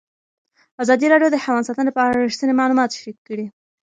ازادي 0.83 1.05
راډیو 1.13 1.29
د 1.33 1.37
حیوان 1.43 1.63
ساتنه 1.67 1.91
په 1.93 2.01
اړه 2.05 2.17
رښتیني 2.25 2.53
معلومات 2.59 2.89
شریک 2.97 3.17
کړي. 3.27 3.45